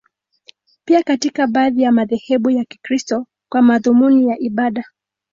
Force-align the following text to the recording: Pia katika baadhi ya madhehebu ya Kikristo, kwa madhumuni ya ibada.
Pia 0.85 1.03
katika 1.03 1.47
baadhi 1.47 1.81
ya 1.81 1.91
madhehebu 1.91 2.49
ya 2.49 2.65
Kikristo, 2.65 3.27
kwa 3.49 3.61
madhumuni 3.61 4.27
ya 4.29 4.39
ibada. 4.39 4.85